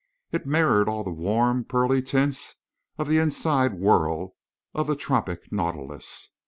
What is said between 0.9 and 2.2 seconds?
the warm, pearly